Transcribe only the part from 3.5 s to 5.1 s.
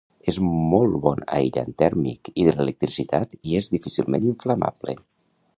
i és difícilment inflamable.